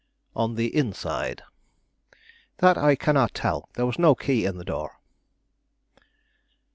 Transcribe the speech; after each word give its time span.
"On 0.35 0.55
the 0.55 0.75
inside?" 0.75 1.43
"That 2.57 2.75
I 2.75 2.95
cannot 2.95 3.35
tell; 3.35 3.69
there 3.75 3.85
was 3.85 3.99
no 3.99 4.15
key 4.15 4.45
in 4.45 4.57
the 4.57 4.65
door." 4.65 4.99